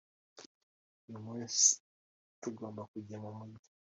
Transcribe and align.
uyu 1.07 1.19
munsi 1.25 1.67
tugomba 2.41 2.81
kujya 2.91 3.15
mumujyi 3.23 3.67